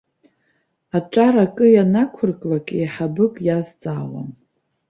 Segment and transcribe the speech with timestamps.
[0.97, 4.29] Аҿар акы ианақәырклак, еиҳабык иазҵаауам.